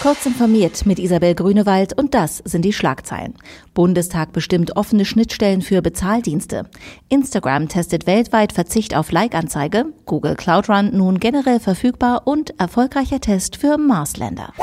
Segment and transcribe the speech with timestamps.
[0.00, 3.34] Kurz informiert mit Isabel Grünewald und das sind die Schlagzeilen.
[3.74, 6.70] Bundestag bestimmt offene Schnittstellen für Bezahldienste.
[7.10, 9.92] Instagram testet weltweit Verzicht auf Like-Anzeige.
[10.06, 14.54] Google Cloud Run nun generell verfügbar und erfolgreicher Test für Marsländer.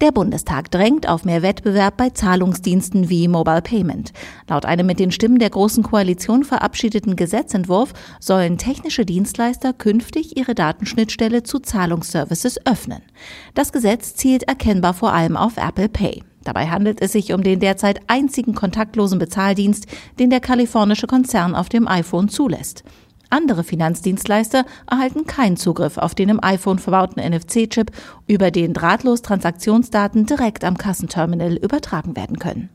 [0.00, 4.12] Der Bundestag drängt auf mehr Wettbewerb bei Zahlungsdiensten wie Mobile Payment.
[4.48, 10.54] Laut einem mit den Stimmen der Großen Koalition verabschiedeten Gesetzentwurf sollen technische Dienstleister künftig ihre
[10.54, 13.02] Datenschnittstelle zu Zahlungsservices öffnen.
[13.54, 16.22] Das Gesetz zielt erkennbar vor allem auf Apple Pay.
[16.46, 19.86] Dabei handelt es sich um den derzeit einzigen kontaktlosen Bezahldienst,
[20.20, 22.84] den der kalifornische Konzern auf dem iPhone zulässt.
[23.30, 27.90] Andere Finanzdienstleister erhalten keinen Zugriff auf den im iPhone verbauten NFC-Chip,
[28.26, 32.70] über den drahtlos Transaktionsdaten direkt am Kassenterminal übertragen werden können.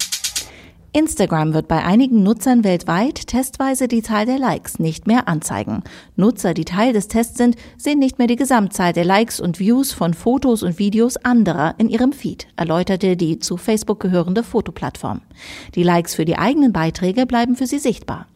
[0.94, 5.84] Instagram wird bei einigen Nutzern weltweit testweise die Zahl der Likes nicht mehr anzeigen.
[6.18, 9.94] Nutzer, die Teil des Tests sind, sehen nicht mehr die Gesamtzahl der Likes und Views
[9.94, 15.22] von Fotos und Videos anderer in ihrem Feed, erläuterte die zu Facebook gehörende Fotoplattform.
[15.76, 18.27] Die Likes für die eigenen Beiträge bleiben für sie sichtbar.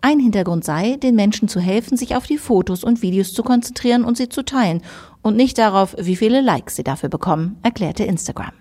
[0.00, 4.04] Ein Hintergrund sei, den Menschen zu helfen, sich auf die Fotos und Videos zu konzentrieren
[4.04, 4.82] und sie zu teilen
[5.22, 8.52] und nicht darauf, wie viele Likes sie dafür bekommen, erklärte Instagram.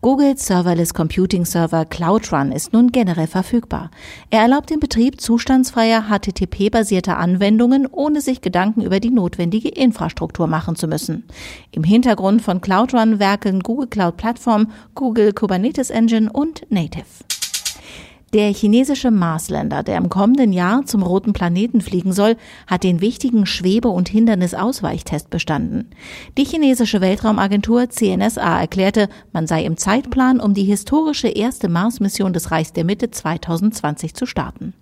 [0.00, 3.90] Googles Serverless Computing Server Cloud Run ist nun generell verfügbar.
[4.30, 10.76] Er erlaubt den Betrieb zustandsfreier HTTP-basierter Anwendungen, ohne sich Gedanken über die notwendige Infrastruktur machen
[10.76, 11.24] zu müssen.
[11.72, 17.06] Im Hintergrund von Cloud Run werkeln Google Cloud Plattform, Google Kubernetes Engine und Native.
[18.34, 23.46] Der chinesische Marslander, der im kommenden Jahr zum roten Planeten fliegen soll, hat den wichtigen
[23.46, 25.88] Schwebe- und Hindernisausweichtest bestanden.
[26.36, 32.50] Die chinesische Weltraumagentur CNSA erklärte, man sei im Zeitplan, um die historische erste Mars-Mission des
[32.50, 34.74] Reichs der Mitte 2020 zu starten.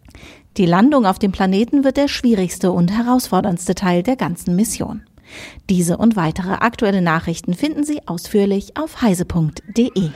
[0.56, 5.02] Die Landung auf dem Planeten wird der schwierigste und herausforderndste Teil der ganzen Mission.
[5.70, 10.10] Diese und weitere aktuelle Nachrichten finden Sie ausführlich auf heise.de.